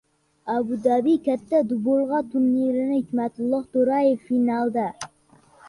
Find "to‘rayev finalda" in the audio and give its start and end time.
3.77-4.91